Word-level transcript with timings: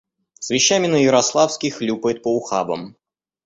С 0.39 0.49
вещами 0.49 0.87
на 0.87 0.95
Ярославский 0.97 1.69
хлюпает 1.69 2.23
по 2.23 2.35
ухабам. 2.35 2.95